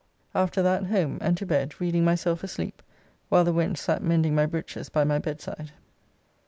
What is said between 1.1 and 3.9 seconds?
and to bed, reading myself asleep, while the wench